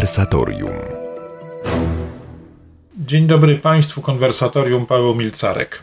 [0.00, 0.72] Konwersatorium.
[2.98, 5.82] Dzień dobry Państwu, konwersatorium Paweł Milcarek.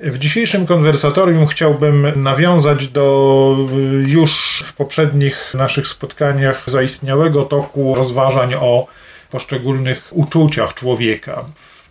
[0.00, 3.56] W dzisiejszym konwersatorium chciałbym nawiązać do
[4.06, 8.86] już w poprzednich naszych spotkaniach zaistniałego toku rozważań o
[9.30, 11.44] poszczególnych uczuciach człowieka.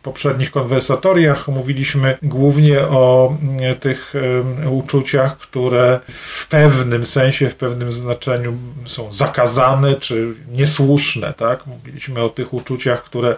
[0.09, 3.33] Poprzednich konwersatoriach mówiliśmy głównie o
[3.79, 4.13] tych
[4.71, 8.53] uczuciach, które w pewnym sensie, w pewnym znaczeniu
[8.85, 11.33] są zakazane czy niesłuszne.
[11.33, 11.67] Tak?
[11.67, 13.35] Mówiliśmy o tych uczuciach, które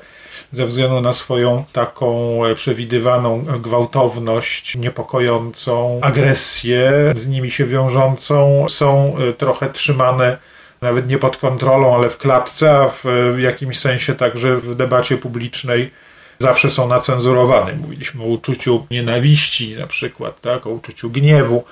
[0.51, 9.69] ze względu na swoją taką przewidywaną gwałtowność, niepokojącą agresję z nimi się wiążącą, są trochę
[9.69, 10.37] trzymane
[10.81, 12.87] nawet nie pod kontrolą, ale w klatce, a
[13.33, 15.91] w jakimś sensie także w debacie publicznej
[16.41, 17.73] zawsze są nacenzurowane.
[17.73, 21.63] Mówiliśmy o uczuciu nienawiści na przykład, tak, o uczuciu gniewu.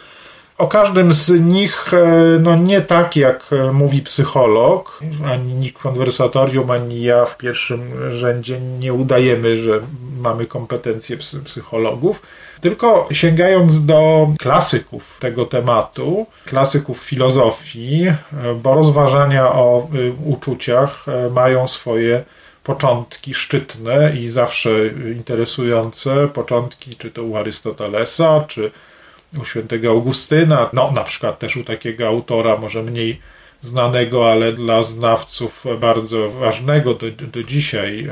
[0.58, 7.02] O każdym z nich, e, no nie tak jak mówi psycholog, ani nikt konwersatorium, ani
[7.02, 9.80] ja w pierwszym rzędzie nie udajemy, że
[10.20, 12.22] mamy kompetencje psychologów,
[12.61, 18.16] tylko sięgając do klasyków tego tematu, klasyków filozofii, e,
[18.64, 22.23] bo rozważania o e, uczuciach mają swoje
[22.64, 24.70] początki szczytne i zawsze
[25.16, 28.72] interesujące, początki czy to u Arystotelesa, czy
[29.42, 33.22] u świętego Augustyna, no na przykład też u takiego autora może mniej
[33.62, 38.08] znanego, ale dla znawców bardzo ważnego do, do dzisiaj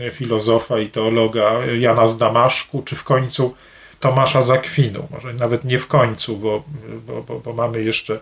[0.00, 3.54] e, filozofa i teologa Jana z Damaszku, czy w końcu
[4.00, 6.62] Tomasza Zakwinu, może nawet nie w końcu, bo,
[7.06, 8.20] bo, bo, bo mamy jeszcze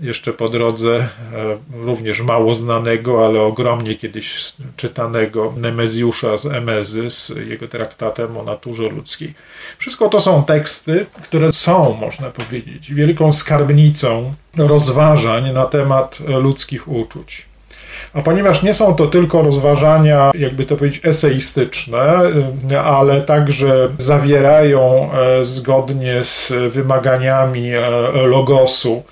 [0.00, 1.08] jeszcze po drodze e,
[1.84, 8.82] również mało znanego, ale ogromnie kiedyś czytanego Nemezjusza z Emezy z jego traktatem o naturze
[8.82, 9.34] ludzkiej.
[9.78, 17.46] Wszystko to są teksty, które są, można powiedzieć, wielką skarbnicą rozważań na temat ludzkich uczuć.
[18.14, 22.22] A ponieważ nie są to tylko rozważania, jakby to powiedzieć, eseistyczne,
[22.70, 27.70] e, ale także zawierają e, zgodnie z wymaganiami
[28.14, 29.02] logosu,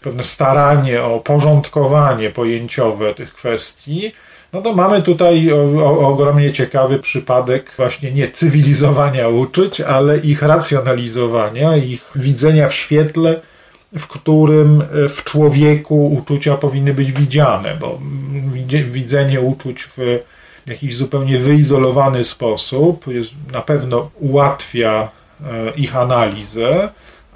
[0.00, 4.12] pewne staranie o porządkowanie pojęciowe tych kwestii,
[4.52, 10.42] no to mamy tutaj o, o, ogromnie ciekawy przypadek właśnie nie cywilizowania uczuć, ale ich
[10.42, 13.40] racjonalizowania, ich widzenia w świetle,
[13.98, 17.98] w którym e, w człowieku uczucia powinny być widziane, bo
[18.90, 19.98] widzenie uczuć w
[20.66, 25.08] jakiś zupełnie wyizolowany sposób jest, na pewno ułatwia
[25.40, 26.88] e, ich analizę,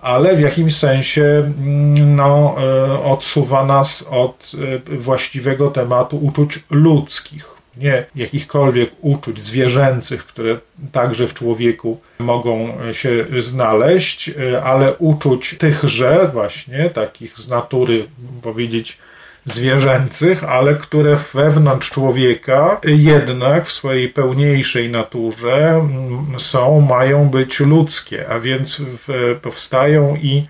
[0.05, 4.53] ale w jakimś sensie mm, no, e, odsuwa nas od
[4.93, 7.55] e, właściwego tematu uczuć ludzkich.
[7.77, 10.59] Nie jakichkolwiek uczuć zwierzęcych, które
[10.93, 18.05] także w człowieku mogą się znaleźć, e, ale uczuć tychże, właśnie takich z natury,
[18.43, 18.99] powiedzieć,
[19.45, 28.29] zwierzęcych, ale które wewnątrz człowieka jednak w swojej pełniejszej naturze mm, są, mają być ludzkie,
[28.29, 30.47] a więc w, powstają i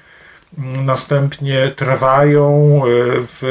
[0.85, 2.89] następnie trwają e,
[3.21, 3.43] w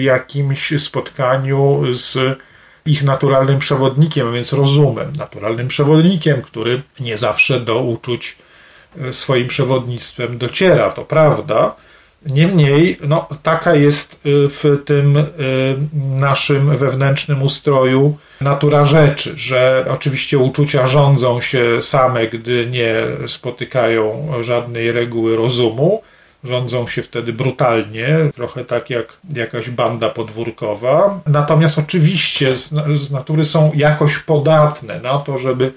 [0.00, 2.38] jakimś spotkaniu z
[2.86, 8.36] ich naturalnym przewodnikiem, a więc rozumem, naturalnym przewodnikiem, który nie zawsze do uczuć
[9.00, 11.76] e, swoim przewodnictwem dociera, to prawda,
[12.26, 15.24] Niemniej, no, taka jest y, w tym y,
[16.20, 22.94] naszym wewnętrznym ustroju natura rzeczy, że oczywiście uczucia rządzą się same, gdy nie
[23.26, 26.02] spotykają żadnej reguły rozumu.
[26.44, 31.20] Rządzą się wtedy brutalnie, trochę tak jak jakaś banda podwórkowa.
[31.26, 35.72] Natomiast oczywiście z, z natury są jakoś podatne na to, żeby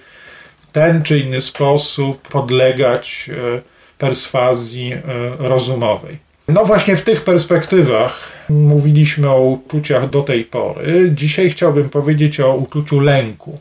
[0.70, 3.62] w ten czy inny sposób podlegać y,
[3.98, 4.94] perswazji
[5.40, 6.23] rozumowej.
[6.48, 11.12] No właśnie w tych perspektywach mówiliśmy o uczuciach do tej pory.
[11.16, 13.60] Dzisiaj chciałbym powiedzieć o uczuciu lęku.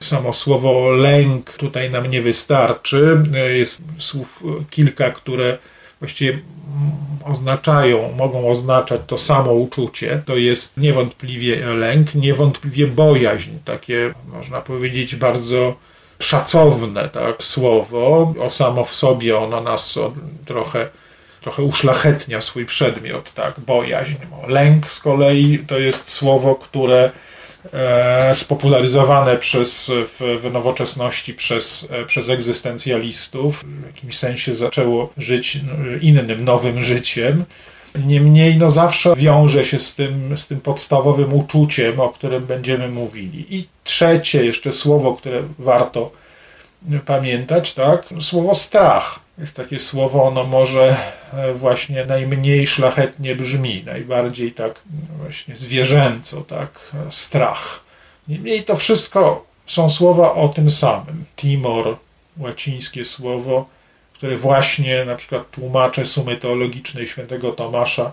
[0.00, 3.22] Samo słowo lęk tutaj nam nie wystarczy.
[3.54, 5.58] Jest słów kilka, które
[6.00, 6.38] właściwie
[7.24, 10.22] oznaczają, mogą oznaczać to samo uczucie.
[10.26, 15.74] To jest niewątpliwie lęk, niewątpliwie bojaźń, takie można powiedzieć bardzo
[16.18, 18.34] szacowne tak, słowo.
[18.40, 19.98] O samo w sobie ono nas
[20.46, 20.88] trochę
[21.44, 24.14] trochę uszlachetnia swój przedmiot, tak, bojaźń.
[24.48, 27.10] Lęk z kolei to jest słowo, które
[27.72, 35.58] e, spopularyzowane przez, w, w nowoczesności przez, e, przez egzystencjalistów, w jakimś sensie zaczęło żyć
[36.00, 37.44] innym, nowym życiem.
[38.04, 43.46] Niemniej no zawsze wiąże się z tym, z tym podstawowym uczuciem, o którym będziemy mówili.
[43.56, 46.10] I trzecie jeszcze słowo, które warto
[47.06, 50.96] pamiętać, tak, słowo strach jest takie słowo, ono może
[51.32, 54.80] e, właśnie najmniej szlachetnie brzmi, najbardziej tak
[55.18, 57.84] właśnie zwierzęco, tak, strach.
[58.28, 61.24] Niemniej to wszystko są słowa o tym samym.
[61.36, 61.96] Timor,
[62.38, 63.68] łacińskie słowo,
[64.12, 68.12] które właśnie na przykład tłumacze sumy teologicznej świętego Tomasza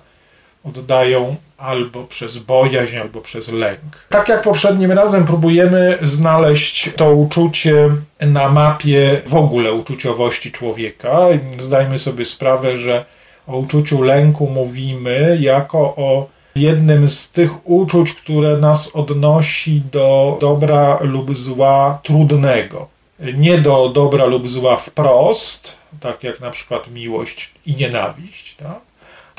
[0.63, 4.05] oddają albo przez bojaźń, albo przez lęk.
[4.09, 11.19] Tak jak poprzednim razem próbujemy znaleźć to uczucie na mapie w ogóle uczuciowości człowieka.
[11.59, 13.05] Zdajmy sobie sprawę, że
[13.47, 20.99] o uczuciu lęku mówimy jako o jednym z tych uczuć, które nas odnosi do dobra
[21.01, 22.87] lub zła trudnego.
[23.33, 28.90] Nie do dobra lub zła wprost, tak jak na przykład miłość i nienawiść, tak?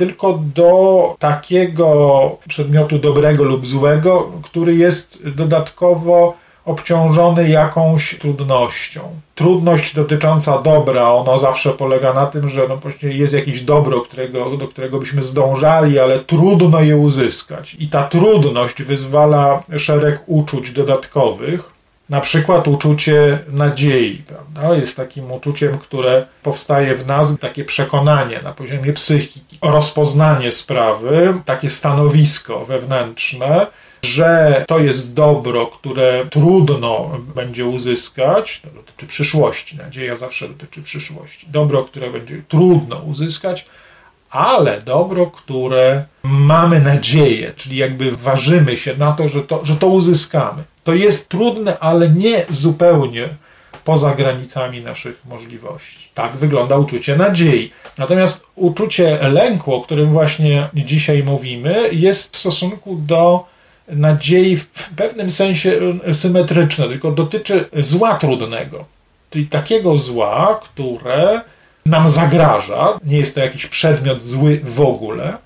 [0.07, 6.35] Tylko do takiego przedmiotu dobrego lub złego, który jest dodatkowo
[6.65, 9.01] obciążony jakąś trudnością.
[9.35, 14.69] Trudność dotycząca dobra, ona zawsze polega na tym, że no jest jakieś dobro, którego, do
[14.69, 17.77] którego byśmy zdążali, ale trudno je uzyskać.
[17.79, 21.72] I ta trudność wyzwala szereg uczuć dodatkowych,
[22.13, 24.77] na przykład uczucie nadziei, prawda?
[24.77, 31.71] Jest takim uczuciem, które powstaje w nas, takie przekonanie na poziomie psychiki, rozpoznanie sprawy, takie
[31.71, 33.67] stanowisko wewnętrzne,
[34.03, 41.47] że to jest dobro, które trudno będzie uzyskać, to dotyczy przyszłości, nadzieja zawsze dotyczy przyszłości,
[41.51, 43.67] dobro, które będzie trudno uzyskać,
[44.31, 49.87] ale dobro, które mamy nadzieję, czyli jakby ważymy się na to, że to, że to
[49.87, 50.63] uzyskamy.
[50.85, 53.29] To jest trudne, ale nie zupełnie
[53.85, 56.09] poza granicami naszych możliwości.
[56.15, 57.73] Tak wygląda uczucie nadziei.
[57.99, 63.45] Natomiast uczucie lęku, o którym właśnie dzisiaj mówimy, jest w stosunku do
[63.89, 65.81] nadziei w pewnym sensie
[66.13, 68.85] symetryczne, tylko dotyczy zła trudnego.
[69.31, 71.41] Czyli takiego zła, które
[71.87, 72.99] nam zagraża.
[73.05, 75.39] Nie jest to jakiś przedmiot zły w ogóle,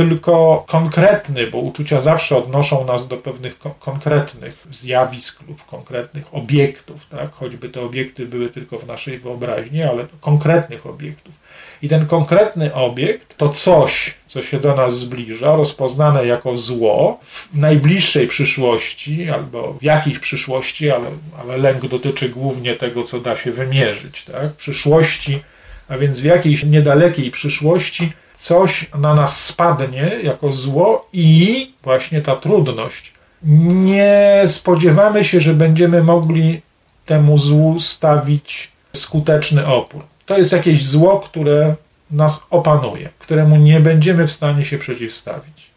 [0.00, 7.06] tylko konkretny, bo uczucia zawsze odnoszą nas do pewnych ko konkretnych zjawisk lub konkretnych obiektów,
[7.06, 7.32] tak?
[7.32, 11.34] choćby te obiekty były tylko w naszej wyobraźni, ale konkretnych obiektów.
[11.82, 17.48] I ten konkretny obiekt to coś, co się do nas zbliża, rozpoznane jako zło w
[17.54, 21.06] najbliższej przyszłości albo w jakiejś przyszłości, ale,
[21.40, 24.24] ale lęk dotyczy głównie tego, co da się wymierzyć.
[24.24, 24.52] Tak?
[24.52, 25.40] Przyszłości,
[25.88, 32.36] a więc w jakiejś niedalekiej przyszłości coś na nas spadnie jako zło i właśnie ta
[32.36, 33.12] trudność.
[33.42, 36.60] Nie spodziewamy się, że będziemy mogli
[37.06, 40.02] temu złu stawić skuteczny opór.
[40.26, 41.74] To jest jakieś zło, które
[42.10, 45.70] nas opanuje, któremu nie będziemy w stanie się przeciwstawić.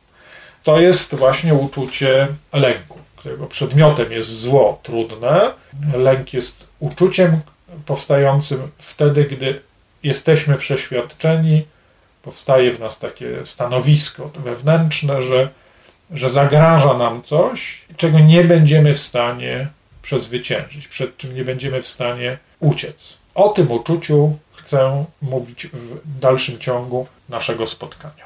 [0.63, 5.51] To jest właśnie uczucie lęku, którego przedmiotem jest zło trudne.
[5.93, 7.41] Lęk jest uczuciem
[7.85, 9.61] powstającym wtedy, gdy
[10.03, 11.63] jesteśmy przeświadczeni,
[12.23, 15.49] powstaje w nas takie stanowisko wewnętrzne, że,
[16.11, 19.67] że zagraża nam coś, czego nie będziemy w stanie
[20.01, 23.17] przezwyciężyć, przed czym nie będziemy w stanie uciec.
[23.35, 28.23] O tym uczuciu chcę mówić w dalszym ciągu naszego spotkania.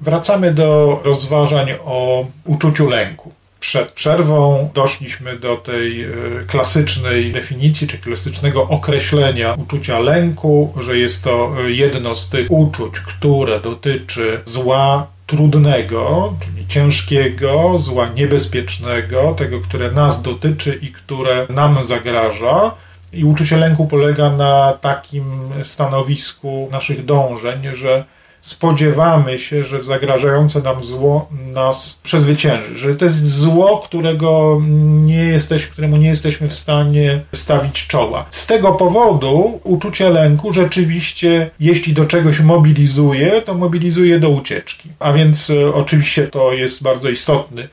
[0.00, 3.31] Wracamy do rozważań o uczuciu lęku.
[3.62, 6.08] Przed przerwą doszliśmy do tej e,
[6.46, 13.00] klasycznej definicji, czy klasycznego określenia uczucia lęku, że jest to e, jedno z tych uczuć,
[13.00, 21.84] które dotyczy zła trudnego, czyli ciężkiego, zła niebezpiecznego, tego, które nas dotyczy i które nam
[21.84, 22.74] zagraża.
[23.12, 25.24] I uczucie lęku polega na takim
[25.64, 28.04] stanowisku naszych dążeń, że
[28.42, 34.60] spodziewamy się, że zagrażające nam zło nas przezwycięży, że to jest zło, którego
[35.02, 38.26] nie jesteś, któremu nie jesteśmy w stanie stawić czoła.
[38.30, 44.88] Z tego powodu uczucie lęku rzeczywiście, jeśli do czegoś mobilizuje, to mobilizuje do ucieczki.
[44.98, 47.68] A więc e, oczywiście to jest bardzo istotny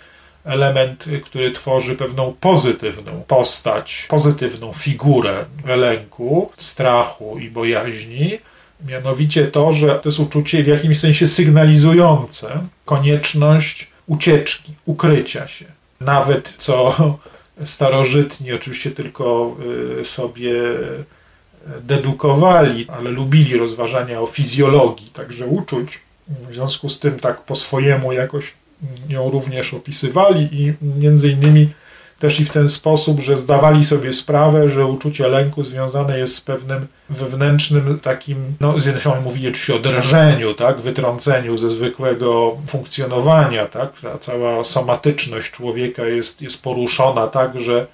[0.45, 8.39] element, który tworzy pewną pozytywną postać, pozytywną figurę lęku, strachu i bojaźni,
[8.85, 15.65] Mianowicie to, że to jest uczucie w jakimś sensie sygnalizujące konieczność ucieczki, ukrycia się.
[16.01, 16.95] Nawet co
[17.63, 19.55] starożytni oczywiście tylko
[20.01, 20.53] y, sobie
[21.81, 25.99] dedukowali, ale lubili rozważania o fizjologii, także uczuć.
[26.27, 28.53] W związku z tym tak po swojemu jakoś
[29.09, 31.69] ją również opisywali i między innymi
[32.19, 36.41] też i w ten sposób, że zdawali sobie sprawę, że uczucie lęku związane jest z
[36.41, 42.57] pewnym wewnętrznym takim, no z jednej strony mówili oczywiście o drżeniu, tak, wytrąceniu ze zwykłego
[42.67, 47.87] funkcjonowania, tak, ta cała somatyczność człowieka jest, jest poruszona tak, że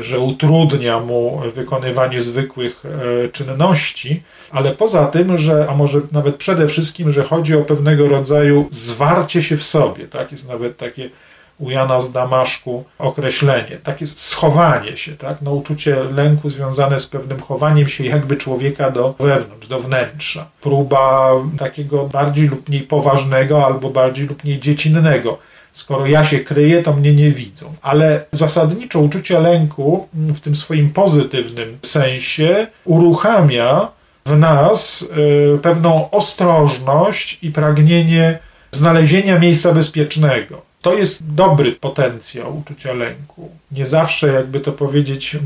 [0.00, 2.82] że utrudnia mu wykonywanie zwykłych
[3.24, 8.08] e, czynności, ale poza tym, że, a może nawet przede wszystkim, że chodzi o pewnego
[8.08, 10.32] rodzaju zwarcie się w sobie, tak?
[10.32, 11.10] Jest nawet takie
[11.58, 15.42] u Jana z Damaszku określenie, takie schowanie się, tak?
[15.42, 20.46] no, uczucie lęku związane z pewnym chowaniem się jakby człowieka do wewnątrz, do wnętrza.
[20.60, 25.38] Próba takiego bardziej lub mniej poważnego albo bardziej lub mniej dziecinnego.
[25.72, 27.74] Skoro ja się kryję, to mnie nie widzą.
[27.82, 33.88] Ale zasadniczo uczucie lęku w tym swoim pozytywnym sensie uruchamia
[34.26, 35.08] w nas
[35.54, 38.38] y, pewną ostrożność i pragnienie
[38.72, 43.50] znalezienia miejsca bezpiecznego to jest dobry potencjał uczucia lęku.
[43.72, 45.40] Nie zawsze, jakby to powiedzieć, e,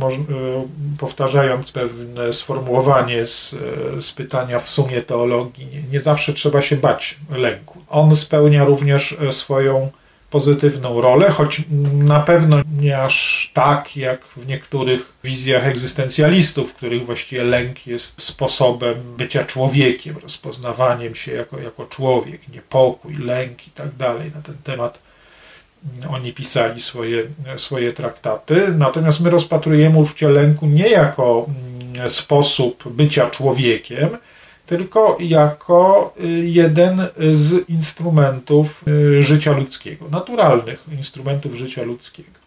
[0.99, 3.57] powtarzając pewne sformułowanie z,
[3.99, 7.79] e, z pytania w sumie teologii, nie, zawsze trzeba się bać lęku.
[7.89, 9.91] On spełnia również e, swoją
[10.31, 17.07] pozytywną rolę, choć na pewno nie aż tak jak w niektórych wizjach egzystencjalistów, w których
[17.07, 23.97] właściwie lęk jest sposobem bycia człowiekiem, rozpoznawaniem się jako, jako człowiek, niepokój, lęk i tak
[23.97, 24.31] dalej.
[24.35, 25.08] Na ten temat
[26.11, 27.23] oni pisali swoje,
[27.57, 28.69] swoje traktaty.
[28.77, 31.47] Natomiast my rozpatrujemy uczucie lęku nie jako
[31.95, 34.09] mm, sposób bycia człowiekiem,
[34.67, 42.39] tylko jako y, jeden z instrumentów y, życia ludzkiego, naturalnych instrumentów życia ludzkiego.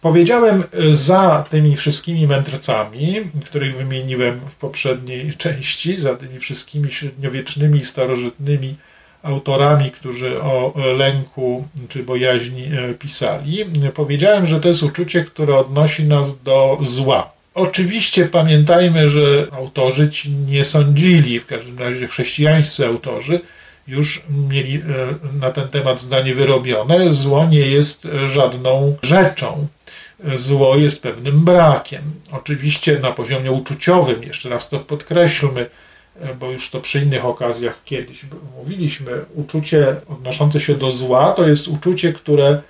[0.00, 7.84] Powiedziałem za tymi wszystkimi mędrcami, których wymieniłem w poprzedniej części, za tymi wszystkimi średniowiecznymi i
[7.84, 8.76] starożytnymi
[9.22, 16.04] autorami, którzy o lęku czy bojaźni e, pisali, powiedziałem, że to jest uczucie, które odnosi
[16.04, 17.30] nas do zła.
[17.54, 23.40] Oczywiście pamiętajmy, że autorzy ci nie sądzili, w każdym razie chrześcijańscy autorzy
[23.86, 24.82] już mieli e,
[25.40, 27.14] na ten temat zdanie wyrobione.
[27.14, 29.66] Zło nie jest żadną rzeczą.
[30.34, 32.02] Zło jest pewnym brakiem.
[32.32, 35.66] Oczywiście na poziomie uczuciowym, jeszcze raz to podkreślmy,
[36.40, 38.24] bo już to przy innych okazjach kiedyś
[38.58, 42.62] mówiliśmy, uczucie odnoszące się do zła to jest uczucie, które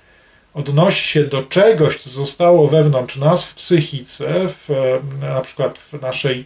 [0.53, 4.69] odnosi się do czegoś, co zostało wewnątrz nas w psychice, w,
[5.21, 6.45] na przykład w naszej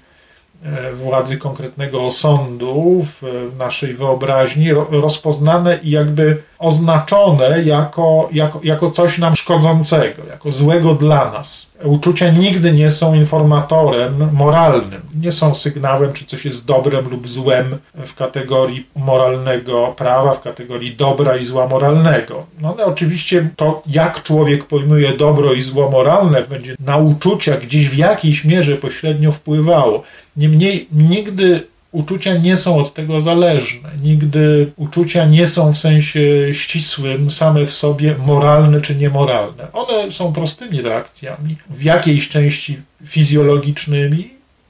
[0.64, 9.18] e, władzy konkretnego osądu, w naszej wyobraźni, rozpoznane i jakby oznaczone jako, jako, jako coś
[9.18, 11.66] nam szkodzącego, jako złego dla nas.
[11.84, 17.78] Uczucia nigdy nie są informatorem moralnym, nie są sygnałem, czy coś jest dobrem lub złem
[18.06, 22.46] w kategorii moralnego prawa, w kategorii dobra i zła moralnego.
[22.62, 27.90] No ale oczywiście to, jak człowiek pojmuje dobro i zło moralne, będzie na uczucia gdzieś
[27.90, 30.04] w jakiejś mierze pośrednio wpływało.
[30.38, 33.90] Niemniej nigdy uczucia nie są od tego zależne.
[34.04, 36.20] Nigdy uczucia nie są w sensie
[36.52, 39.68] ścisłym same w sobie moralne czy niemoralne.
[39.74, 44.30] One są prostymi reakcjami, w jakiejś części fizjologicznymi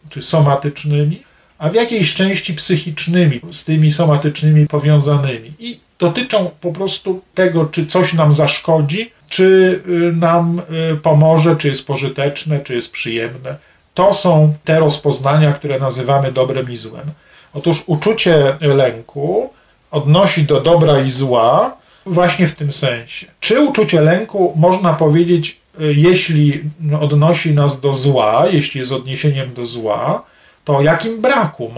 [0.10, 1.22] czy somatycznymi,
[1.58, 5.53] a w jakiejś części psychicznymi, z tymi somatycznymi powiązanymi.
[5.60, 10.62] I dotyczą po prostu tego, czy coś nam zaszkodzi, czy y, nam
[10.94, 13.58] y, pomoże, czy jest pożyteczne, czy jest przyjemne
[13.95, 17.11] to są te rozpoznania, które nazywamy dobrem i złem.
[17.53, 19.49] Otóż uczucie lęku
[19.91, 23.27] odnosi do dobra i zła właśnie w tym sensie.
[23.39, 26.63] Czy uczucie lęku można powiedzieć, jeśli
[27.01, 30.23] odnosi nas do zła, jeśli jest odniesieniem do zła,
[30.65, 31.71] to o jakim braku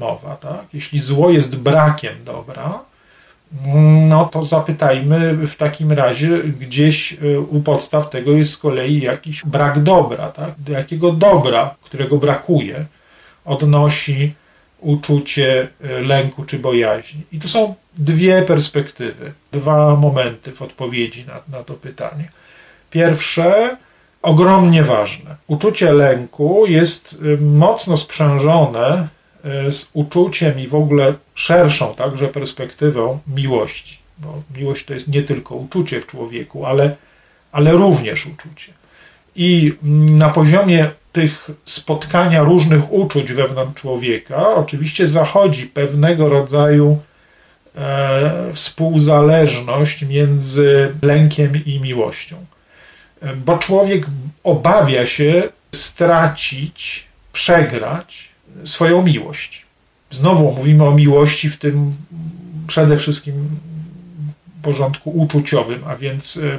[0.00, 0.36] mowa?
[0.36, 0.60] Tak?
[0.72, 2.78] Jeśli zło jest brakiem dobra,
[4.08, 9.44] no to zapytajmy w takim razie, gdzieś y, u podstaw tego jest z kolei jakiś
[9.44, 10.50] brak dobra, tak?
[10.58, 12.84] Do jakiego dobra, którego brakuje,
[13.44, 14.34] odnosi
[14.80, 17.20] uczucie y, lęku czy bojaźni.
[17.32, 22.28] I to są dwie perspektywy, dwa momenty w odpowiedzi na, na to pytanie.
[22.90, 23.76] Pierwsze,
[24.22, 25.36] ogromnie ważne.
[25.46, 29.17] Uczucie lęku jest y, mocno sprzężone E,
[29.70, 33.98] z uczuciem i w ogóle szerszą także perspektywą miłości.
[34.18, 36.96] Bo miłość to jest nie tylko uczucie w człowieku, ale,
[37.52, 38.72] ale również uczucie.
[39.36, 39.74] I
[40.18, 46.98] na poziomie tych spotkania różnych uczuć wewnątrz człowieka, oczywiście zachodzi pewnego rodzaju
[47.76, 52.36] e, współzależność między lękiem i miłością.
[53.22, 54.06] E, bo człowiek
[54.44, 55.42] obawia się
[55.72, 58.27] stracić, przegrać
[58.64, 59.66] swoją miłość.
[60.10, 61.94] Znowu mówimy o miłości w tym
[62.66, 63.48] przede wszystkim
[64.62, 66.58] porządku uczuciowym, a więc e,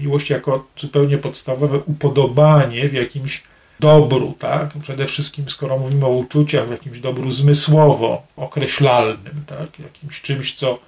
[0.00, 3.42] miłość jako zupełnie podstawowe upodobanie w jakimś
[3.80, 4.70] dobru, tak?
[4.82, 9.78] Przede wszystkim, skoro mówimy o uczuciach, w jakimś dobru zmysłowo określalnym, tak?
[9.78, 10.78] Jakimś czymś, co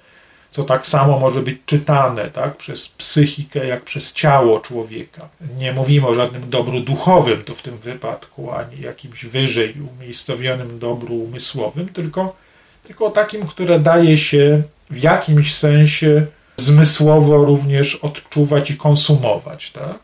[0.51, 5.29] co tak samo może być czytane tak, przez psychikę, jak przez ciało człowieka.
[5.57, 11.15] Nie mówimy o żadnym dobru duchowym tu w tym wypadku, ani jakimś wyżej umiejscowionym dobru
[11.15, 12.35] umysłowym, tylko,
[12.83, 16.25] tylko o takim, które daje się w jakimś sensie
[16.57, 19.71] zmysłowo również odczuwać i konsumować.
[19.71, 19.99] Tak?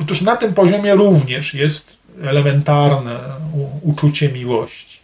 [0.00, 3.18] Otóż na tym poziomie również jest elementarne
[3.82, 5.00] uczucie miłości.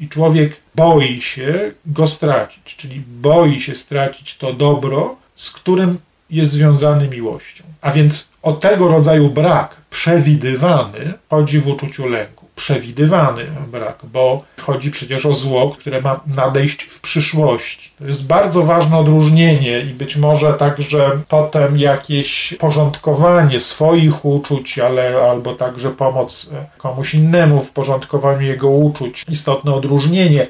[0.00, 5.98] I człowiek boi się go stracić, czyli boi się stracić to dobro, z którym
[6.30, 7.64] jest związany miłością.
[7.80, 14.90] A więc o tego rodzaju brak przewidywany chodzi w uczuciu lęku przewidywany brak, bo chodzi
[14.90, 17.90] przecież o zło, które ma nadejść w przyszłości.
[17.98, 25.16] To jest bardzo ważne odróżnienie i być może także potem jakieś porządkowanie swoich uczuć, ale
[25.30, 29.24] albo także pomoc komuś innemu w porządkowaniu jego uczuć.
[29.28, 30.46] Istotne odróżnienie.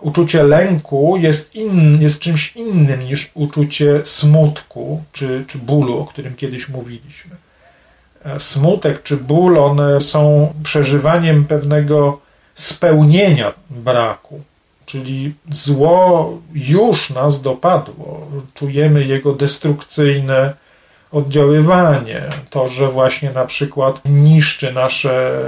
[0.00, 6.34] Uczucie lęku jest, in, jest czymś innym niż uczucie smutku czy, czy bólu, o którym
[6.34, 7.36] kiedyś mówiliśmy.
[8.24, 12.20] E, smutek czy ból, one są przeżywaniem pewnego
[12.54, 14.40] spełnienia braku.
[14.86, 20.54] Czyli zło już nas dopadło, czujemy jego destrukcyjne
[21.12, 25.40] oddziaływanie, to, że właśnie na przykład niszczy nasze,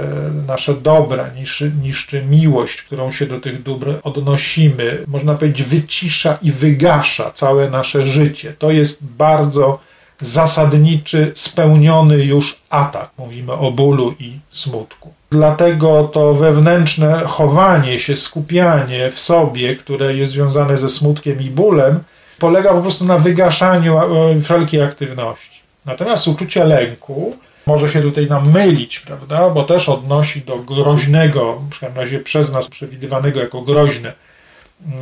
[0.47, 6.51] nasze dobra, niszczy, niszczy miłość, którą się do tych dóbr odnosimy, można powiedzieć, wycisza i
[6.51, 8.53] wygasza całe nasze życie.
[8.59, 9.79] To jest bardzo
[10.21, 13.09] zasadniczy, spełniony już atak.
[13.17, 15.13] Mówimy o bólu i smutku.
[15.31, 22.03] Dlatego to wewnętrzne chowanie się, skupianie w sobie, które jest związane ze smutkiem i bólem,
[22.39, 25.61] polega po prostu na wygaszaniu e, wszelkiej aktywności.
[25.85, 29.49] Natomiast uczucie lęku może się tutaj nam mylić, prawda?
[29.49, 34.13] Bo też odnosi do groźnego, w razie przez nas przewidywanego jako groźne,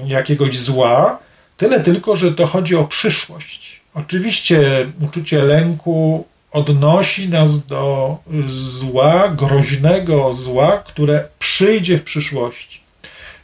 [0.06, 1.20] jakiegoś zła,
[1.58, 8.18] tyle tylko, że to chodzi o przyszłość Oczywiście uczucie lęku odnosi nas do
[8.48, 12.82] zła, groźnego zła, które przyjdzie w przyszłości.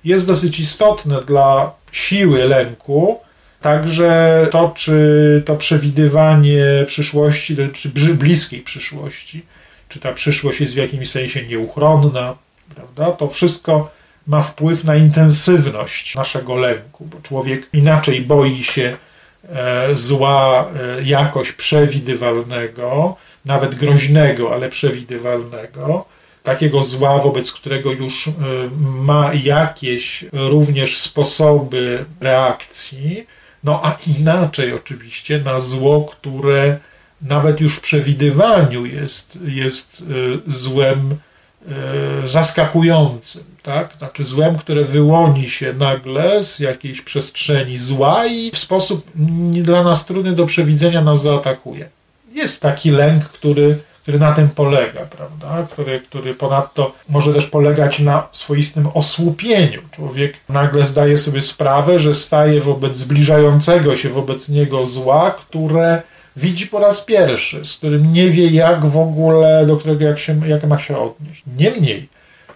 [0.03, 3.19] Jest dosyć istotne dla siły lęku
[3.61, 9.45] także to, czy to przewidywanie przyszłości, czy bliskiej przyszłości,
[9.89, 12.35] czy ta przyszłość jest w jakimś sensie nieuchronna,
[12.75, 13.11] prawda?
[13.11, 13.91] To wszystko
[14.27, 18.97] ma wpływ na intensywność naszego lęku, bo człowiek inaczej boi się
[19.93, 26.05] zła e, jakoś przewidywalnego, nawet groźnego, ale przewidywalnego,
[26.43, 28.31] takiego zła, wobec którego już e,
[28.81, 33.27] ma jakieś również sposoby reakcji,
[33.63, 36.77] no a inaczej oczywiście na zło, które
[37.21, 40.03] nawet już w przewidywaniu jest, jest
[40.47, 41.17] złem
[42.25, 43.93] zaskakującym tak?
[43.97, 49.07] Znaczy złem, które wyłoni się nagle z jakiejś przestrzeni zła i w sposób
[49.51, 51.89] dla nas trudny do przewidzenia nas zaatakuje.
[52.33, 55.67] Jest taki lęk, który, który na tym polega, prawda?
[55.71, 59.81] Który, który ponadto może też polegać na swoistym osłupieniu.
[59.91, 66.01] Człowiek nagle zdaje sobie sprawę, że staje wobec zbliżającego się wobec niego zła, które
[66.37, 70.47] widzi po raz pierwszy, z którym nie wie, jak w ogóle, do którego jak, się,
[70.47, 71.43] jak ma się odnieść.
[71.57, 72.09] Niemniej,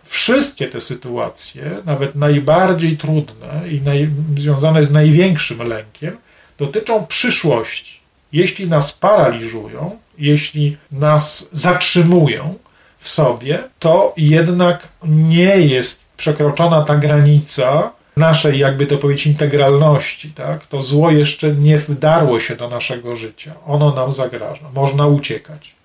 [0.03, 6.17] wszystkie te sytuacje, nawet najbardziej trudne i naj, związane z największym lękiem,
[6.57, 7.99] dotyczą przyszłości.
[8.33, 12.55] Jeśli nas paraliżują, jeśli nas zatrzymują
[12.99, 20.29] w sobie, to jednak nie jest przekroczona ta granica naszej, jakby to powiedzieć, integralności.
[20.29, 20.65] Tak?
[20.65, 23.53] To zło jeszcze nie wdarło się do naszego życia.
[23.67, 24.69] Ono nam zagraża.
[24.73, 25.75] Można uciekać.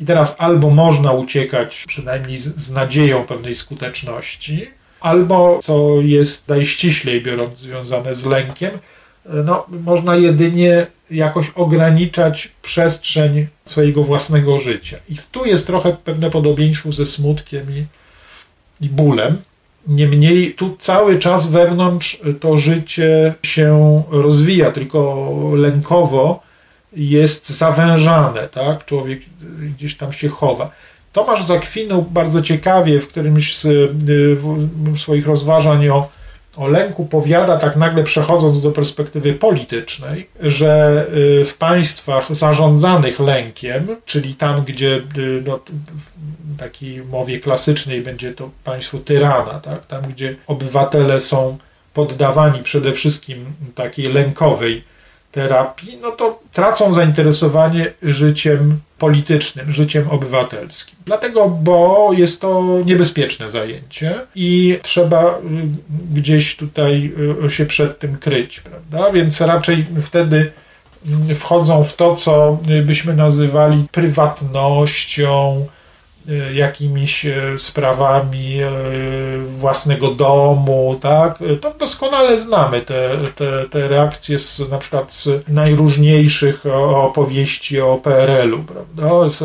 [0.00, 4.70] I teraz albo można uciekać, przynajmniej z, z nadzieją pewnej skuteczności,
[5.00, 8.70] albo, co jest najściślej biorąc związane z lękiem,
[9.44, 14.96] no, można jedynie jakoś ograniczać przestrzeń swojego własnego życia.
[15.08, 17.84] I tu jest trochę pewne podobieństwo ze smutkiem i,
[18.84, 19.42] i bólem.
[19.86, 26.42] Niemniej tu cały czas wewnątrz to życie się rozwija, tylko lękowo
[26.92, 28.84] jest zawężane, tak?
[28.84, 29.20] Człowiek
[29.76, 30.70] gdzieś tam się chowa.
[31.12, 36.08] Tomasz zakwinął bardzo ciekawie w którymś z y, swoich rozważań o,
[36.56, 41.06] o lęku powiada, tak nagle przechodząc do perspektywy politycznej, że
[41.40, 48.32] y, w państwach zarządzanych lękiem, czyli tam, gdzie y, no, w takiej mowie klasycznej będzie
[48.32, 49.86] to państwo tyrana, tak?
[49.86, 51.58] tam, gdzie obywatele są
[51.94, 54.84] poddawani przede wszystkim takiej lękowej
[55.32, 60.98] terapii, no to tracą zainteresowanie życiem politycznym, życiem obywatelskim.
[61.06, 65.40] Dlatego, bo jest to niebezpieczne zajęcie i trzeba y,
[66.14, 67.12] gdzieś tutaj
[67.46, 69.12] y, się przed tym kryć, prawda?
[69.12, 70.52] Więc raczej wtedy
[71.30, 75.66] y, wchodzą w to, co byśmy nazywali prywatnością,
[76.52, 78.70] jakimiś e, sprawami e,
[79.58, 81.38] własnego domu, tak?
[81.60, 88.62] To doskonale znamy te, te, te reakcje z, na przykład z najróżniejszych opowieści o PRL-u,
[88.62, 89.36] prawda?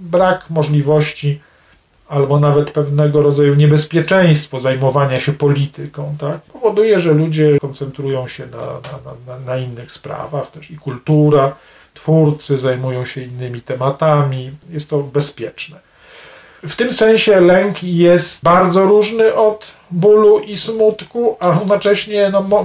[0.00, 1.40] Brak możliwości
[2.08, 6.40] albo nawet pewnego rodzaju niebezpieczeństwo zajmowania się polityką, tak?
[6.40, 11.56] Powoduje, że ludzie koncentrują się na, na, na, na innych sprawach, też i kultura,
[11.94, 15.85] twórcy zajmują się innymi tematami, jest to bezpieczne.
[16.62, 22.64] W tym sensie lęk jest bardzo różny od bólu i smutku, a równocześnie no,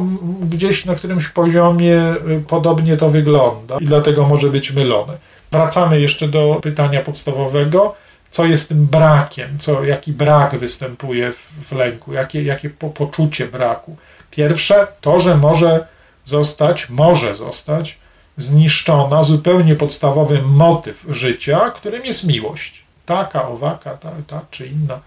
[0.50, 5.14] gdzieś na którymś poziomie y, podobnie to wygląda i dlatego może być mylony.
[5.52, 7.96] Wracamy jeszcze do pytania podstawowego.
[8.30, 9.60] Co jest tym brakiem?
[9.60, 12.14] Co, jaki brak występuje w, w lęku?
[12.14, 13.96] Jakie, jakie po, poczucie braku?
[14.32, 15.86] Pierwsze, to, że może
[16.26, 17.98] zostać, może zostać
[18.38, 22.81] zniszczona zupełnie podstawowy motyw życia, którym jest miłość
[23.12, 25.00] taka, owaka, ta, ta czy inna,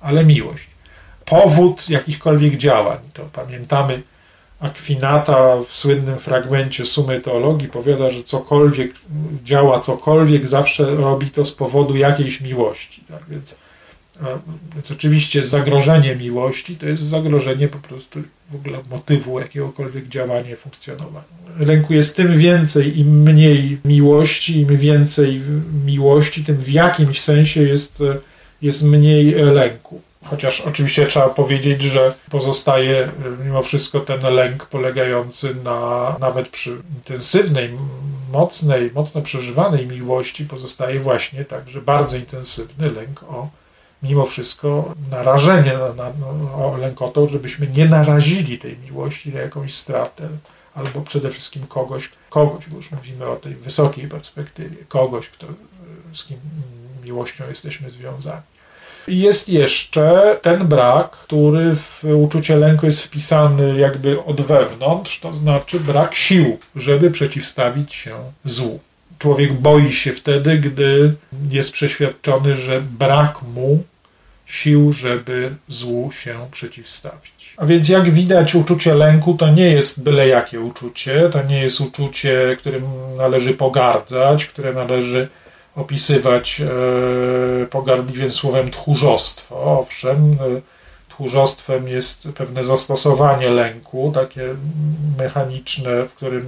[0.00, 0.68] ale miłość.
[1.24, 4.02] Powód jakichkolwiek działań, to pamiętamy
[4.60, 8.92] Akwinata w słynnym fragmencie Sumy Teologii powiada, że cokolwiek
[9.44, 13.04] działa, cokolwiek zawsze robi to z powodu jakiejś miłości.
[13.08, 13.54] Tak więc
[14.74, 21.24] więc oczywiście zagrożenie miłości to jest zagrożenie po prostu w ogóle motywu jakiegokolwiek działania, funkcjonowania.
[21.58, 25.40] Lęku jest tym więcej, im mniej miłości, im więcej
[25.84, 28.02] miłości, tym w jakimś sensie jest,
[28.62, 30.00] jest mniej lęku.
[30.24, 33.08] Chociaż oczywiście trzeba powiedzieć, że pozostaje
[33.44, 37.70] mimo wszystko ten lęk polegający na nawet przy intensywnej,
[38.32, 43.48] mocnej, mocno przeżywanej miłości pozostaje właśnie także bardzo intensywny lęk o
[44.04, 46.12] mimo wszystko narażenie na, na,
[46.56, 50.28] o lęk o to, żebyśmy nie narazili tej miłości na jakąś stratę,
[50.74, 55.46] albo przede wszystkim kogoś, kogoś, bo już mówimy o tej wysokiej perspektywie, kogoś, kto,
[56.14, 56.38] z kim
[57.04, 58.42] miłością jesteśmy związani.
[59.08, 65.34] I jest jeszcze ten brak, który w uczucie lęku jest wpisany jakby od wewnątrz, to
[65.34, 68.14] znaczy brak sił, żeby przeciwstawić się
[68.44, 68.80] złu.
[69.18, 71.14] Człowiek boi się wtedy, gdy
[71.50, 73.84] jest przeświadczony, że brak mu
[74.54, 77.54] sił, żeby złu się przeciwstawić.
[77.56, 81.80] A więc jak widać, uczucie lęku to nie jest byle jakie uczucie, to nie jest
[81.80, 82.84] uczucie, którym
[83.16, 85.28] należy pogardzać, które należy
[85.76, 89.78] opisywać e, pogardliwym słowem tchórzostwo.
[89.80, 90.60] Owszem, e,
[91.08, 94.54] tchórzostwem jest pewne zastosowanie lęku, takie
[95.18, 96.46] mechaniczne, w którym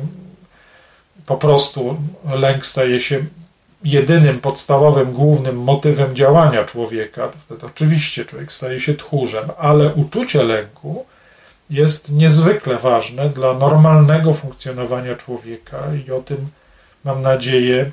[1.27, 3.25] po prostu lęk staje się
[3.85, 11.07] jedynym podstawowym, głównym motywem działania człowieka, wtedy oczywiście człowiek staje się tchórzem, ale uczucie lęku
[11.71, 16.49] jest niezwykle ważne dla normalnego funkcjonowania człowieka i o tym
[17.05, 17.91] mam nadzieję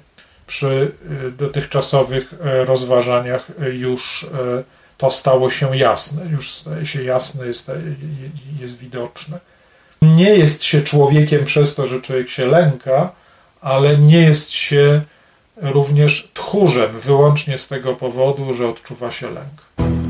[0.48, 0.92] przy
[1.28, 4.26] y, dotychczasowych y, rozważaniach y, już
[4.98, 7.72] to stało się jasne, już staje się jasne, jest,
[8.60, 9.40] jest widoczne.
[10.02, 13.12] Nie jest się człowiekiem przez to, że człowiek się lęka,
[13.62, 15.02] ale nie jest się
[15.62, 20.03] również tchórzem wyłącznie z tego powodu, że odczuwa się lęk.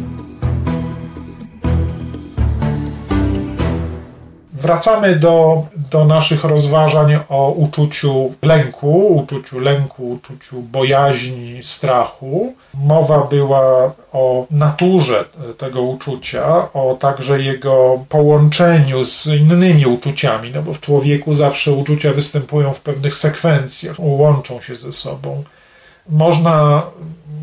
[4.63, 12.53] Wracamy do, do naszych rozważań o uczuciu lęku, uczuciu lęku, uczuciu bojaźni, strachu.
[12.73, 15.25] Mowa była o naturze
[15.57, 22.13] tego uczucia, o także jego połączeniu z innymi uczuciami, no bo w człowieku zawsze uczucia
[22.13, 25.43] występują w pewnych sekwencjach, łączą się ze sobą.
[26.09, 26.83] Można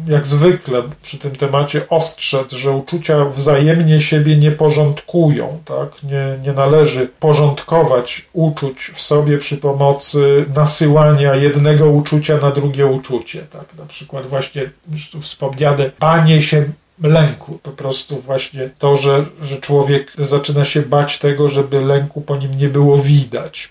[0.07, 6.03] jak zwykle przy tym temacie ostrzec, że uczucia wzajemnie siebie nie porządkują, tak?
[6.03, 13.41] Nie, nie należy porządkować uczuć w sobie przy pomocy nasyłania jednego uczucia na drugie uczucie,
[13.53, 13.75] tak?
[13.79, 16.65] Na przykład właśnie już tu wspomniane banie się
[17.03, 17.59] lęku.
[17.63, 22.59] Po prostu właśnie to, że, że człowiek zaczyna się bać tego, żeby lęku po nim
[22.59, 23.69] nie było widać.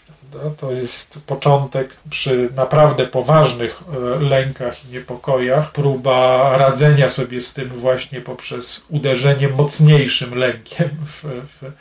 [0.57, 3.83] To jest początek przy naprawdę poważnych
[4.17, 11.23] e, lękach i niepokojach, próba radzenia sobie z tym właśnie poprzez uderzenie mocniejszym lękiem w,
[11.23, 11.71] w,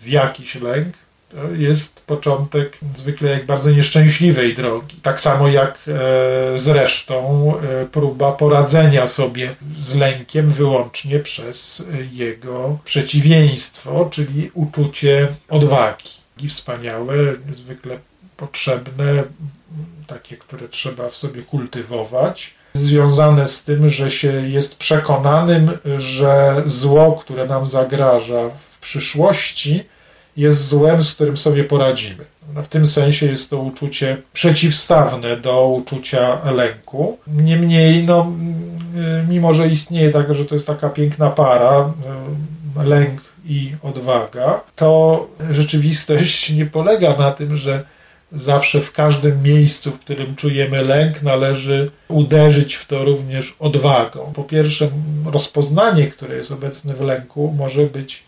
[0.00, 0.96] w jakiś lęk.
[1.28, 4.96] To jest początek zwykle jak bardzo nieszczęśliwej drogi.
[5.02, 14.08] Tak samo jak e, zresztą e, próba poradzenia sobie z lękiem wyłącznie przez jego przeciwieństwo,
[14.12, 17.14] czyli uczucie odwagi wspaniałe,
[17.52, 17.98] zwykle
[18.36, 19.22] potrzebne,
[20.06, 27.12] takie, które trzeba w sobie kultywować, związane z tym, że się jest przekonanym, że zło,
[27.12, 29.84] które nam zagraża w przyszłości,
[30.36, 32.24] jest złem, z którym sobie poradzimy.
[32.56, 37.18] W tym sensie jest to uczucie przeciwstawne do uczucia lęku.
[37.26, 38.32] Niemniej, no,
[39.28, 41.92] mimo że istnieje tak, że to jest taka piękna para,
[42.84, 47.84] lęk i odwaga, to rzeczywistość nie polega na tym, że
[48.32, 54.32] zawsze w każdym miejscu, w którym czujemy lęk, należy uderzyć w to również odwagą.
[54.34, 54.88] Po pierwsze,
[55.26, 58.22] rozpoznanie, które jest obecne w lęku, może być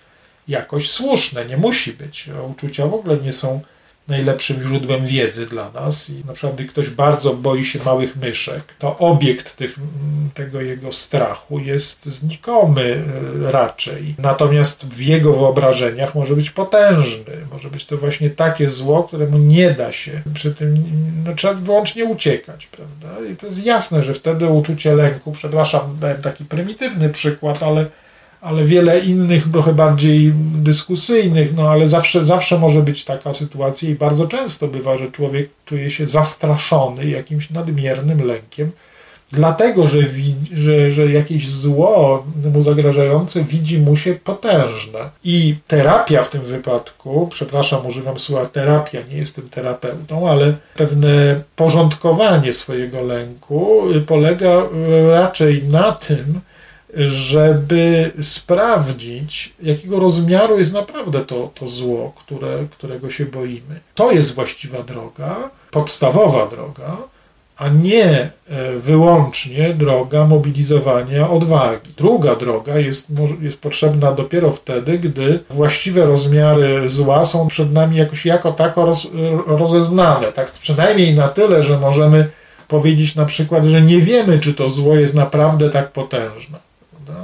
[0.48, 2.29] jakoś słuszne, nie musi być.
[2.50, 3.61] Uczucia w ogóle nie są
[4.08, 6.10] najlepszym źródłem wiedzy dla nas.
[6.10, 9.76] I na przykład, gdy ktoś bardzo boi się małych myszek, to obiekt tych,
[10.34, 13.04] tego jego strachu jest znikomy
[13.46, 14.14] e, raczej.
[14.18, 17.36] Natomiast w jego wyobrażeniach może być potężny.
[17.52, 20.84] Może być to właśnie takie zło, któremu nie da się przy tym,
[21.24, 23.28] no, trzeba wyłącznie uciekać, prawda?
[23.32, 27.86] I to jest jasne, że wtedy uczucie lęku, przepraszam, dałem taki prymitywny przykład, ale
[28.44, 33.94] ale wiele innych, trochę bardziej dyskusyjnych, no ale zawsze, zawsze może być taka sytuacja i
[33.94, 38.70] bardzo często bywa, że człowiek czuje się zastraszony jakimś nadmiernym lękiem,
[39.33, 39.98] dlatego że,
[40.52, 45.11] że, że jakieś zło mu zagrażające widzi mu się potężne.
[45.24, 52.52] I terapia w tym wypadku, przepraszam, używam słowa terapia, nie jestem terapeutą, ale pewne porządkowanie
[52.52, 54.62] swojego lęku polega
[55.11, 56.40] raczej na tym,
[57.09, 63.80] żeby sprawdzić, jakiego rozmiaru jest naprawdę to, to zło, które, którego się boimy.
[63.94, 66.96] To jest właściwa droga, podstawowa droga,
[67.57, 68.30] a nie e,
[68.76, 71.92] wyłącznie droga mobilizowania odwagi.
[71.96, 73.09] Druga droga jest,
[73.40, 79.07] jest potrzebna dopiero wtedy, gdy właściwe rozmiary zła są przed nami jakoś jako tako roz,
[79.46, 80.33] rozeznane.
[80.33, 80.52] Tak?
[80.52, 82.30] Przynajmniej na tyle, że możemy
[82.68, 86.59] powiedzieć na przykład, że nie wiemy, czy to zło jest naprawdę tak potężne.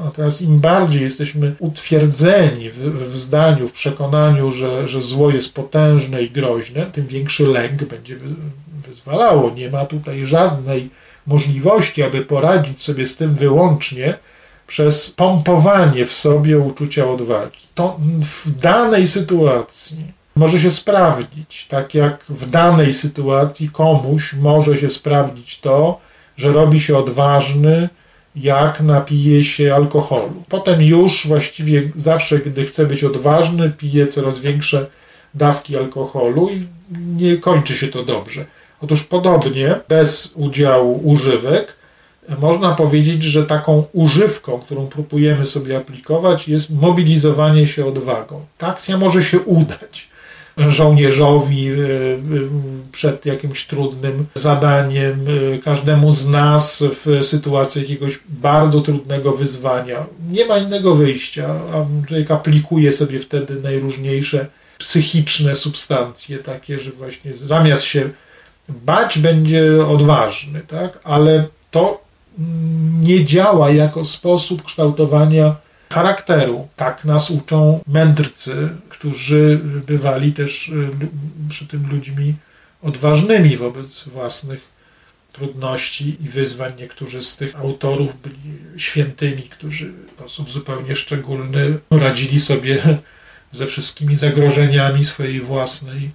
[0.05, 6.23] Natomiast im bardziej jesteśmy utwierdzeni w, w zdaniu, w przekonaniu, że, że zło jest potężne
[6.23, 8.17] i groźne, tym większy lęk będzie
[8.89, 9.51] wyzwalało.
[9.51, 10.91] Nie ma tutaj żadnej
[11.27, 14.15] możliwości, aby poradzić sobie z tym wyłącznie
[14.67, 17.59] przez pompowanie w sobie uczucia odwagi.
[17.75, 19.97] To w danej sytuacji
[20.37, 26.01] może się sprawdzić, tak jak w danej sytuacji komuś może się sprawdzić to,
[26.37, 27.89] że robi się odważny,
[28.37, 30.43] jak napije się alkoholu.
[30.49, 34.87] Potem już właściwie zawsze, gdy chce być odważny, pije coraz większe
[35.35, 36.67] dawki alkoholu i
[37.17, 38.45] nie kończy się to dobrze.
[38.83, 41.75] Otóż podobnie, bez udziału używek,
[42.39, 48.45] można powiedzieć, że taką używką, którą próbujemy sobie aplikować, jest mobilizowanie się odwagą.
[48.59, 50.11] Ta akcja może się udać
[50.57, 52.19] żołnierzowi e, e,
[52.93, 60.07] przed jakimś trudnym zadaniem, e, każdemu z nas w sytuacji jakiegoś bardzo trudnego wyzwania.
[60.31, 64.47] Nie ma innego wyjścia, a człowiek aplikuje sobie wtedy najróżniejsze
[64.79, 68.11] psychiczne substancje, takie, że właśnie zamiast się
[68.69, 70.99] bać, będzie odważny, tak?
[71.05, 72.01] ale to
[73.01, 75.57] nie działa jako sposób kształtowania
[75.93, 76.69] charakteru.
[76.77, 80.89] Tak nas uczą mędrcy, którzy bywali też y,
[81.49, 82.35] przy tym ludźmi
[82.83, 84.71] odważnymi wobec własnych
[85.33, 86.73] trudności i wyzwań.
[86.79, 92.83] Niektórzy z tych autorów byli świętymi, którzy w sposób zupełnie szczególny radzili sobie
[93.53, 96.11] ze wszystkimi zagrożeniami swojej własnej,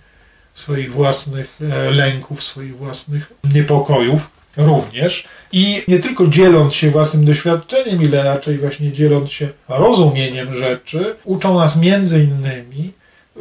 [0.53, 5.27] swoich własnych e, lęków, swoich własnych niepokojów również.
[5.51, 11.59] I nie tylko dzieląc się własnym doświadczeniem, ile raczej właśnie dzieląc się rozumieniem rzeczy, uczą
[11.59, 12.93] nas między innymi,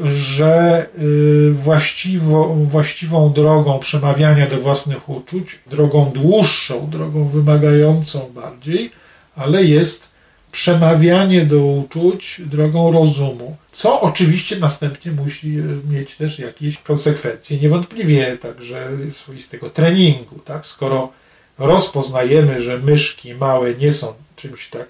[0.04, 8.90] że y, właściwą, właściwą drogą przemawiania do własnych uczuć, drogą dłuższą, drogą wymagającą bardziej,
[9.36, 10.13] ale jest
[10.54, 15.62] przemawianie do uczuć drogą rozumu, co oczywiście następnie musi e,
[15.92, 20.38] mieć też jakieś konsekwencje, niewątpliwie także swoistego treningu.
[20.44, 20.66] Tak?
[20.66, 21.12] Skoro
[21.58, 24.86] rozpoznajemy, że myszki małe nie są czymś tak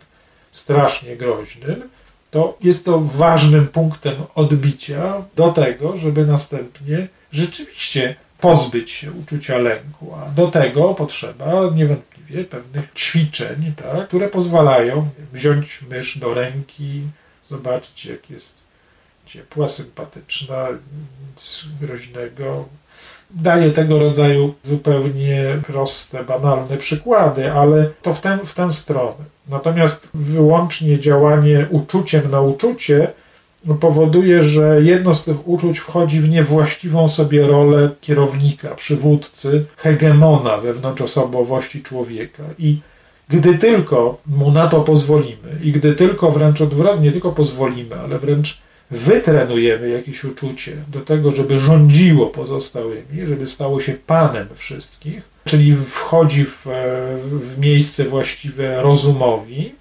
[0.52, 1.82] strasznie groźnym,
[2.30, 10.14] to jest to ważnym punktem odbicia do tego, żeby następnie rzeczywiście pozbyć się uczucia lęku,
[10.14, 17.02] a do tego potrzeba niewątpliwie właściwie pewnych ćwiczeń, tak, które pozwalają wziąć mysz do ręki,
[17.48, 18.54] zobaczyć jak jest
[19.26, 20.68] ciepła, sympatyczna,
[21.30, 22.68] nic groźnego.
[23.30, 29.24] Daję tego rodzaju zupełnie proste, banalne przykłady, ale to w tę, w tę stronę.
[29.48, 33.12] Natomiast wyłącznie działanie uczuciem na uczucie
[33.80, 41.02] powoduje, że jedno z tych uczuć wchodzi w niewłaściwą sobie rolę kierownika, przywódcy, hegemona wewnątrz
[41.02, 42.42] osobowości człowieka.
[42.58, 42.78] I
[43.28, 48.58] gdy tylko mu na to pozwolimy, i gdy tylko wręcz odwrotnie, tylko pozwolimy, ale wręcz
[48.90, 56.44] wytrenujemy jakieś uczucie do tego, żeby rządziło pozostałymi, żeby stało się panem wszystkich, czyli wchodzi
[56.44, 56.66] w,
[57.24, 59.72] w miejsce właściwe rozumowi,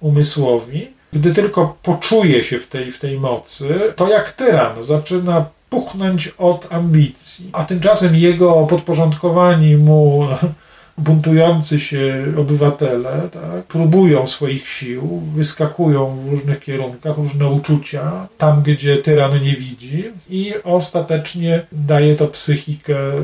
[0.00, 6.34] umysłowi, gdy tylko poczuje się w tej, w tej mocy, to jak tyran zaczyna puchnąć
[6.38, 10.26] od ambicji, a tymczasem jego podporządkowani mu
[10.98, 18.96] buntujący się obywatele tak, próbują swoich sił, wyskakują w różnych kierunkach, różne uczucia, tam gdzie
[18.96, 23.22] tyran nie widzi i ostatecznie daje to psychikę y,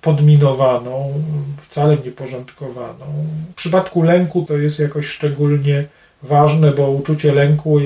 [0.00, 1.12] podminowaną,
[1.56, 3.06] wcale nieporządkowaną.
[3.52, 5.84] W przypadku lęku to jest jakoś szczególnie
[6.22, 7.78] ważne, bo uczucie lęku,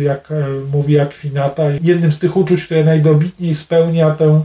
[0.00, 0.28] jak
[0.72, 4.44] mówi Akwinata, jednym z tych uczuć, które najdobitniej spełnia tę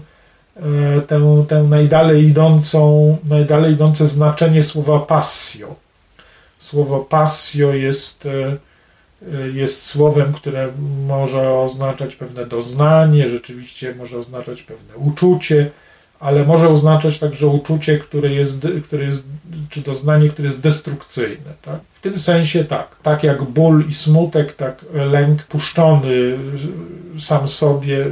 [0.59, 5.75] E, tę, tę najdalej idącą, najdalej idące znaczenie słowa passio.
[6.59, 8.57] Słowo passio jest, e,
[9.33, 10.71] e, jest słowem, które
[11.07, 15.71] może oznaczać pewne doznanie, rzeczywiście może oznaczać pewne uczucie,
[16.19, 19.23] ale może oznaczać także uczucie, które jest, które jest
[19.69, 21.53] czy doznanie, które jest destrukcyjne.
[21.61, 21.79] Tak?
[21.91, 26.37] W tym sensie tak, tak jak ból i smutek, tak lęk puszczony
[27.19, 28.05] sam sobie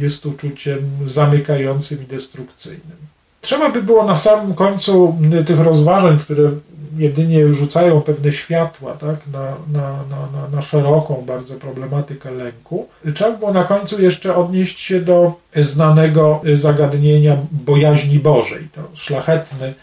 [0.00, 2.96] jest uczuciem zamykającym i destrukcyjnym.
[3.40, 6.50] Trzeba by było na samym końcu tych rozważań, które
[6.96, 12.88] jedynie rzucają pewne światła tak, na, na, na, na, szeroką bardzo problematykę lęku.
[13.14, 18.68] Trzeba było na końcu jeszcze odnieść się do znanego zagadnienia bojaźni Bożej.
[18.74, 19.74] To szlachetny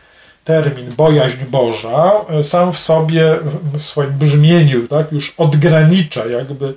[0.43, 2.11] termin bojaźń Boża
[2.43, 3.37] sam w sobie
[3.73, 6.73] w swoim brzmieniu tak, już odgranicza jakby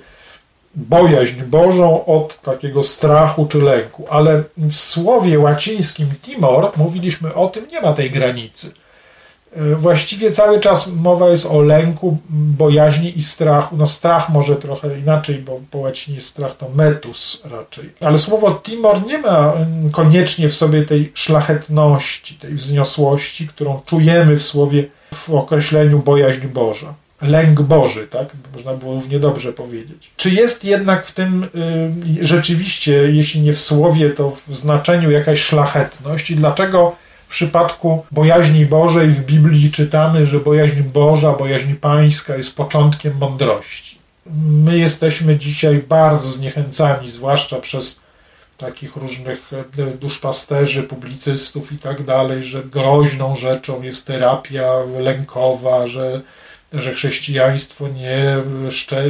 [0.75, 4.05] bojaźń Bożą od takiego strachu czy lęku.
[4.09, 8.71] Ale w słowie łacińskim timor mówiliśmy o tym, nie ma tej granicy.
[9.55, 13.77] E, właściwie cały czas mowa jest o lęku, bojaźni i strachu.
[13.77, 17.89] No strach może trochę inaczej, bo po łacinie strach to metus raczej.
[17.99, 19.53] Ale słowo timor nie ma
[19.91, 26.93] koniecznie w sobie tej szlachetności, tej wzniosłości, którą czujemy w słowie w określeniu bojaźń Boża.
[27.21, 28.27] Lęk Boży, tak?
[28.53, 30.11] Można było równie dobrze powiedzieć.
[30.17, 35.39] Czy jest jednak w tym y, rzeczywiście, jeśli nie w słowie, to w znaczeniu jakaś
[35.41, 36.95] szlachetność i dlaczego
[37.31, 43.97] przypadku bojaźni Bożej w Biblii czytamy, że bojaźń Boża, bojaźń pańska jest początkiem mądrości.
[44.65, 48.01] My jesteśmy dzisiaj bardzo zniechęcani, zwłaszcza przez
[48.57, 56.21] takich różnych e, duszpasterzy, publicystów i tak dalej, że groźną rzeczą jest terapia lękowa, że
[56.73, 58.37] że chrześcijaństwo nie,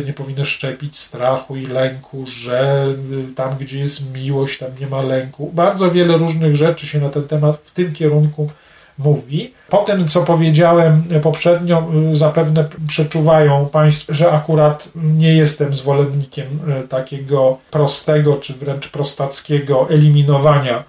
[0.06, 2.88] nie powinno szczepić strachu i lęku, że
[3.36, 5.52] tam, gdzie jest miłość, tam nie ma lęku.
[5.54, 8.50] Bardzo wiele różnych rzeczy się na ten temat w tym kierunku
[8.98, 9.54] mówi.
[9.70, 17.58] Po tym, co powiedziałem poprzednio, zapewne przeczuwają Państwo, że akurat nie jestem zwolennikiem e, takiego
[17.72, 20.84] prostego, czy wręcz prostackiego eliminowania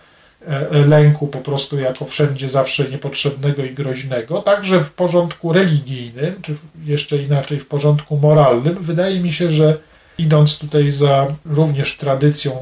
[0.71, 7.17] lęku po prostu jako wszędzie zawsze niepotrzebnego i groźnego, także w porządku religijnym, czy jeszcze
[7.17, 9.79] inaczej w porządku moralnym, wydaje mi się, że
[10.19, 12.53] idąc tutaj za również tradycją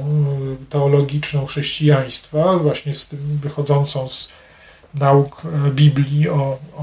[0.71, 4.29] teologiczną chrześcijaństwa, właśnie z tym wychodzącą z
[4.95, 6.83] nauk e, Biblii o, o,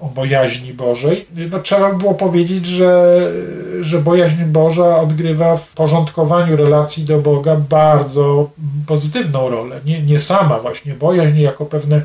[0.00, 3.32] o bojaźni Bożej, no, trzeba było powiedzieć, że,
[3.80, 8.50] że bojaźń Boża odgrywa w porządkowaniu relacji do Boga bardzo
[8.86, 9.80] pozytywną rolę.
[9.84, 12.02] Nie, nie sama właśnie bojaźń jako pewne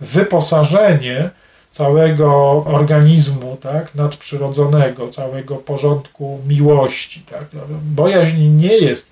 [0.00, 1.30] wyposażenie
[1.70, 7.22] całego organizmu tak, nadprzyrodzonego, całego porządku miłości.
[7.30, 7.44] Tak.
[7.82, 9.10] Bojaźń nie jest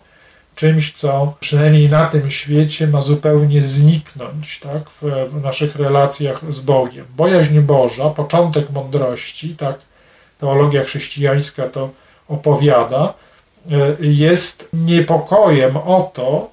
[0.59, 6.61] czymś, co przynajmniej na tym świecie ma zupełnie zniknąć tak, w, w naszych relacjach z
[6.61, 7.05] Bogiem.
[7.17, 9.79] Bojaźń Boża, początek mądrości, tak
[10.39, 11.91] teologia chrześcijańska to
[12.29, 13.15] opowiada,
[13.71, 16.51] e, jest niepokojem o to,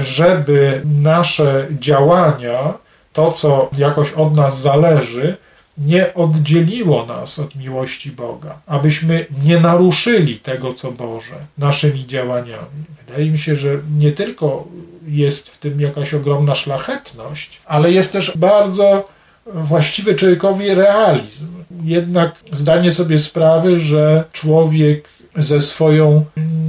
[0.00, 2.74] żeby nasze działania,
[3.12, 5.36] to co jakoś od nas zależy,
[5.78, 12.84] nie oddzieliło nas od miłości Boga, abyśmy nie naruszyli tego, co Boże, naszymi działaniami.
[13.12, 14.68] Wydaje mi się, że nie tylko
[15.08, 19.08] jest w tym jakaś ogromna szlachetność, ale jest też bardzo
[19.46, 21.46] właściwy człowiekowi realizm.
[21.84, 26.24] Jednak zdanie sobie sprawy, że człowiek ze swoją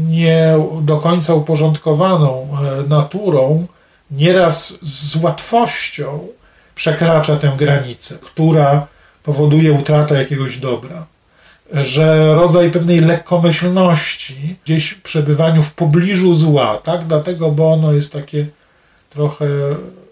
[0.08, 2.48] nie do końca uporządkowaną
[2.84, 3.68] e, naturą
[4.12, 6.28] nieraz z łatwością
[6.76, 8.88] przekracza tę granicę, która
[9.24, 11.06] powoduje utratę jakiegoś dobra.
[11.74, 17.08] Że rodzaj pewnej lekkomyślności gdzieś w przebywaniu w pobliżu zła, tak?
[17.08, 18.46] Dlatego, bo ono jest takie
[19.10, 19.46] trochę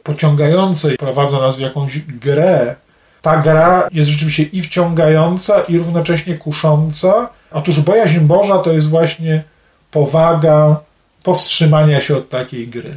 [0.04, 2.76] pociągające i prowadza nas w jakąś grę.
[3.22, 7.30] Ta gra jest rzeczywiście i wciągająca, i równocześnie kusząca.
[7.52, 9.44] Otóż bojaźń Boża to jest właśnie
[9.92, 10.80] powaga
[11.24, 12.94] powstrzymania się od takiej gry.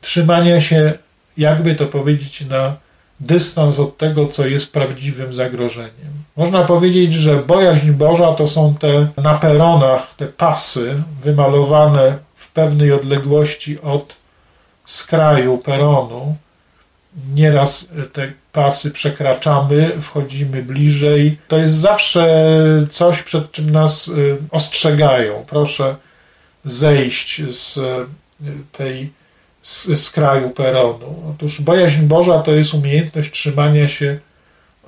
[0.00, 0.92] Trzymania się,
[1.36, 2.76] jakby to powiedzieć, na
[3.20, 6.12] dystans od tego, co jest prawdziwym zagrożeniem.
[6.38, 12.92] Można powiedzieć, że bojaźń Boża to są te na peronach, te pasy wymalowane w pewnej
[12.92, 14.16] odległości od
[14.84, 16.36] skraju peronu.
[17.34, 21.38] Nieraz te pasy przekraczamy, wchodzimy bliżej.
[21.48, 22.26] To jest zawsze
[22.90, 25.44] coś, przed czym nas y, ostrzegają.
[25.48, 25.96] Proszę
[26.64, 28.06] zejść z y,
[28.72, 29.12] tej
[29.62, 31.14] z, z kraju peronu.
[31.30, 34.18] Otóż bojaźń Boża to jest umiejętność trzymania się,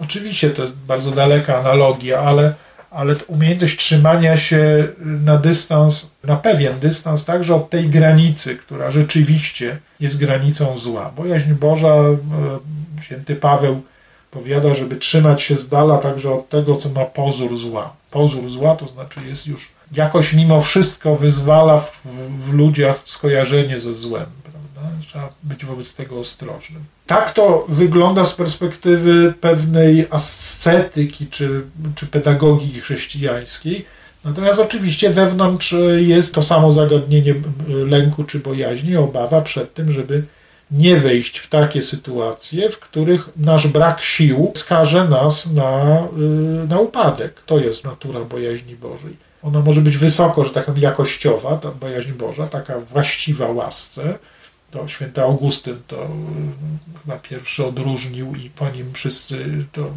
[0.01, 2.55] oczywiście to jest bardzo daleka analogia, ale,
[2.91, 9.79] ale umiejętność trzymania się na dystans, na pewien dystans także od tej granicy, która rzeczywiście
[10.01, 11.13] jest granicą zła.
[11.17, 12.17] Bojaźń Boża, e,
[13.03, 13.83] święty Paweł
[14.31, 17.93] powiada, żeby trzymać się z dala także od tego, co ma pozór zła.
[18.11, 23.81] Pozór zła to znaczy jest już jakoś mimo wszystko wyzwala w, w, w ludziach skojarzenie
[23.81, 24.27] ze złem.
[25.01, 26.85] Trzeba być wobec tego ostrożnym.
[27.07, 31.63] Tak to wygląda z perspektywy pewnej ascetyki czy,
[31.95, 33.85] czy pedagogiki chrześcijańskiej.
[34.25, 37.35] Natomiast oczywiście wewnątrz jest to samo zagadnienie
[37.69, 40.23] lęku czy bojaźni, obawa przed tym, żeby
[40.71, 46.03] nie wejść w takie sytuacje, w których nasz brak sił skaże nas na,
[46.65, 47.43] y, na upadek.
[47.47, 49.17] To jest natura bojaźni Bożej.
[49.43, 54.19] Ona może być wysoko, że taka jakościowa, ta bojaźń Boża, taka właściwa łasce,
[54.71, 56.53] to święty Augustyn to mm,
[57.03, 59.91] chyba pierwszy odróżnił i po nim wszyscy to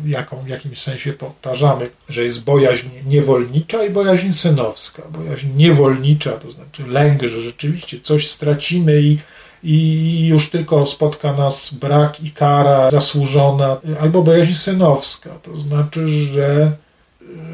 [0.43, 5.03] w jakimś sensie powtarzamy, że jest bojaźń niewolnicza i bojaźń synowska.
[5.09, 9.17] Bojaźń niewolnicza to znaczy lęk, że rzeczywiście coś stracimy i,
[9.63, 16.71] i już tylko spotka nas brak i kara zasłużona, albo bojaźń synowska, to znaczy, że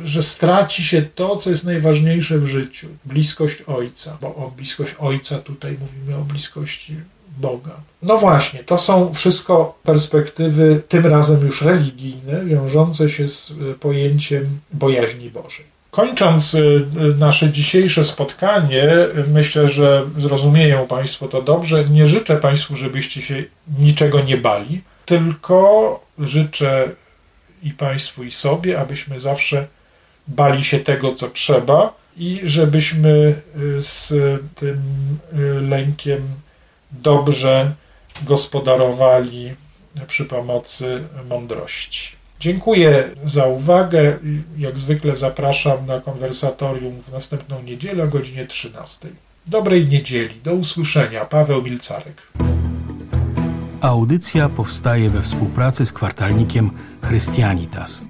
[0.03, 5.39] że straci się to, co jest najważniejsze w życiu bliskość Ojca, bo o bliskość Ojca
[5.39, 6.95] tutaj mówimy o bliskości
[7.37, 7.71] Boga.
[8.01, 14.59] No właśnie, to są wszystko perspektywy, tym razem już religijne, wiążące się z e, pojęciem
[14.73, 15.65] bojaźni Bożej.
[15.91, 16.59] Kończąc e,
[17.19, 18.89] nasze dzisiejsze spotkanie,
[19.33, 21.85] myślę, że zrozumieją Państwo to dobrze.
[21.85, 23.43] Nie życzę Państwu, żebyście się
[23.79, 26.89] niczego nie bali, tylko życzę
[27.63, 29.67] i Państwu, i sobie, abyśmy zawsze
[30.27, 33.09] bali się tego, co trzeba i żebyśmy
[33.77, 34.13] y, z
[34.55, 34.81] tym
[35.33, 36.21] y, lękiem
[36.91, 37.73] dobrze
[38.21, 39.55] gospodarowali
[40.07, 42.19] przy pomocy mądrości.
[42.39, 44.17] Dziękuję za uwagę.
[44.57, 49.09] Jak zwykle zapraszam na konwersatorium w następną niedzielę o godzinie 13.
[49.47, 50.41] Dobrej niedzieli.
[50.43, 51.25] Do usłyszenia.
[51.25, 52.21] Paweł Milcarek.
[53.81, 56.71] Audycja powstaje we współpracy z kwartalnikiem
[57.07, 58.05] Christianitas.